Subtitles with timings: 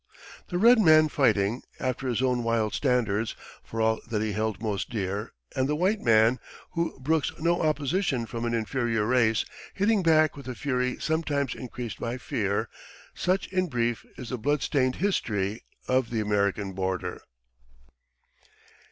[0.49, 4.89] The red man fighting, after his own wild standards, for all that he held most
[4.89, 6.39] dear, and the white man,
[6.71, 9.45] who brooks no opposition from an inferior race,
[9.75, 12.67] hitting back with a fury sometimes increased by fear
[13.13, 17.21] such, in brief, is the blood stained history of the American border.